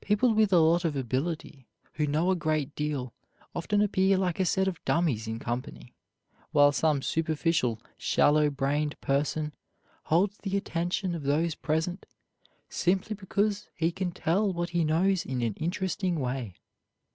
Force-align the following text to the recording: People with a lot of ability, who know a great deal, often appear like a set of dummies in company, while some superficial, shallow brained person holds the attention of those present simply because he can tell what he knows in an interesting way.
People 0.00 0.32
with 0.32 0.54
a 0.54 0.58
lot 0.58 0.86
of 0.86 0.96
ability, 0.96 1.66
who 1.96 2.06
know 2.06 2.30
a 2.30 2.34
great 2.34 2.74
deal, 2.74 3.12
often 3.54 3.82
appear 3.82 4.16
like 4.16 4.40
a 4.40 4.46
set 4.46 4.66
of 4.66 4.82
dummies 4.86 5.28
in 5.28 5.38
company, 5.38 5.92
while 6.50 6.72
some 6.72 7.02
superficial, 7.02 7.78
shallow 7.98 8.48
brained 8.48 8.98
person 9.02 9.52
holds 10.04 10.38
the 10.38 10.56
attention 10.56 11.14
of 11.14 11.24
those 11.24 11.54
present 11.54 12.06
simply 12.70 13.14
because 13.14 13.68
he 13.74 13.92
can 13.92 14.12
tell 14.12 14.50
what 14.50 14.70
he 14.70 14.82
knows 14.82 15.26
in 15.26 15.42
an 15.42 15.52
interesting 15.58 16.18
way. 16.18 16.54